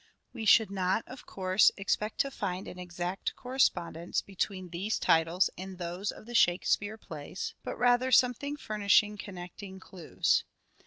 We 0.33 0.45
should 0.45 0.71
not, 0.71 1.03
of 1.07 1.27
course, 1.27 1.71
expect 1.77 2.17
to 2.21 2.31
find 2.31 2.67
an 2.67 2.79
exact 2.79 3.35
correspondence 3.35 4.23
between 4.23 4.69
these 4.69 4.97
titles 4.97 5.51
and 5.59 5.77
those 5.77 6.09
of 6.11 6.25
the 6.25 6.33
Shakespeare 6.33 6.97
plays: 6.97 7.53
but 7.63 7.77
rather 7.77 8.11
some 8.11 8.33
thing 8.33 8.57
furnishing 8.57 9.15
connecting 9.15 9.79
clues. 9.79 10.43